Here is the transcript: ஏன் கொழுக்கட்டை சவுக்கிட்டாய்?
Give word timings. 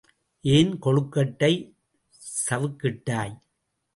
ஏன் 0.45 0.71
கொழுக்கட்டை 0.79 1.51
சவுக்கிட்டாய்? 2.37 3.35